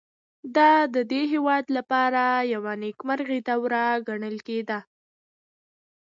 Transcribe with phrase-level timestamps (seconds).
[0.55, 4.79] دا د دې هېواد لپاره یوه نېکمرغه دوره ګڼل کېده.